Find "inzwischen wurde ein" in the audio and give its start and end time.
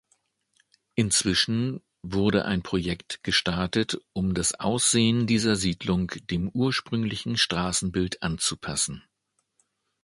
0.95-2.63